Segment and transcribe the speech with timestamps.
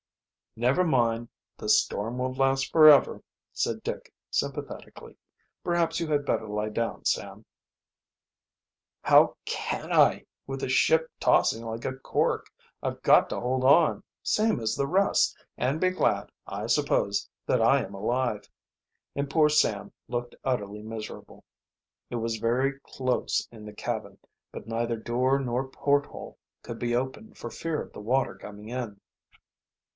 [0.57, 3.21] "Never mind, the storm won't last forever,"
[3.53, 5.15] said Dick sympathetically.
[5.63, 7.45] "Perhaps you had better lie down, Sam."
[9.01, 12.47] "How can I, with the ship tossing like a cork?
[12.83, 17.61] I've got to hold on, same as the rest, and be glad, I suppose, that
[17.61, 18.49] I am alive,"
[19.15, 21.45] and poor Sam looked utterly miserable.
[22.09, 24.17] It was very close in the cabin,
[24.51, 28.67] but neither door nor port hole could be opened for fear of the water coming
[28.67, 28.99] in.